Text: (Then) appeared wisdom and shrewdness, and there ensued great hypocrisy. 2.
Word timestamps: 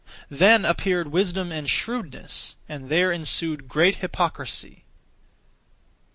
(Then) 0.31 0.65
appeared 0.65 1.09
wisdom 1.11 1.51
and 1.51 1.69
shrewdness, 1.69 2.55
and 2.67 2.89
there 2.89 3.11
ensued 3.11 3.67
great 3.67 3.97
hypocrisy. 3.97 4.77
2. 4.77 4.81